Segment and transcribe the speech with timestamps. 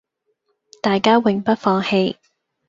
[0.81, 2.15] 大家永不放棄